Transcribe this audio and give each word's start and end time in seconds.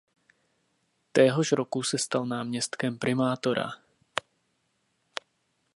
Téhož 1.11 1.51
roku 1.51 1.83
se 1.83 1.97
stal 1.97 2.25
náměstkem 2.25 2.99
primátora. 2.99 3.69